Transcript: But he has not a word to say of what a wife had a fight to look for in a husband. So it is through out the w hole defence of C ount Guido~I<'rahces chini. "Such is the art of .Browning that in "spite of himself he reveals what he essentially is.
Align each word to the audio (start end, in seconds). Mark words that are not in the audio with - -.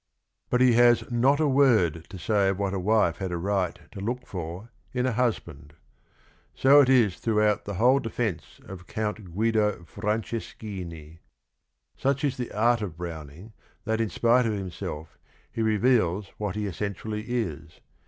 But 0.49 0.61
he 0.61 0.73
has 0.73 1.03
not 1.11 1.39
a 1.39 1.47
word 1.47 2.07
to 2.09 2.17
say 2.17 2.49
of 2.49 2.57
what 2.57 2.73
a 2.73 2.79
wife 2.79 3.17
had 3.17 3.31
a 3.31 3.39
fight 3.39 3.81
to 3.91 3.99
look 3.99 4.25
for 4.25 4.71
in 4.93 5.05
a 5.05 5.11
husband. 5.11 5.75
So 6.55 6.81
it 6.81 6.89
is 6.89 7.17
through 7.17 7.43
out 7.43 7.65
the 7.65 7.73
w 7.73 7.77
hole 7.85 7.99
defence 7.99 8.59
of 8.65 8.85
C 8.91 8.99
ount 8.99 9.35
Guido~I<'rahces 9.35 10.55
chini. 10.59 11.19
"Such 11.95 12.23
is 12.23 12.37
the 12.37 12.51
art 12.51 12.81
of 12.81 12.97
.Browning 12.97 13.53
that 13.85 14.01
in 14.01 14.09
"spite 14.09 14.47
of 14.47 14.53
himself 14.53 15.19
he 15.51 15.61
reveals 15.61 16.29
what 16.39 16.55
he 16.55 16.65
essentially 16.65 17.21
is. 17.27 17.79